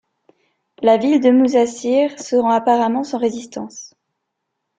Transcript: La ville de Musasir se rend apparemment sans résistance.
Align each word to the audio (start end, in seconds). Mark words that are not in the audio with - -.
La 0.81 0.97
ville 0.97 1.21
de 1.21 1.29
Musasir 1.29 2.17
se 2.19 2.35
rend 2.35 2.49
apparemment 2.49 3.03
sans 3.03 3.19
résistance. 3.19 3.93